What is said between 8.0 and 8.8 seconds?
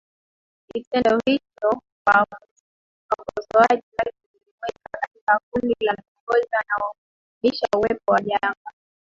wa janga